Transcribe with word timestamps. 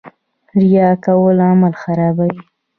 ریا 0.59 0.87
کول 1.05 1.37
عمل 1.49 1.73
خرابوي 1.81 2.39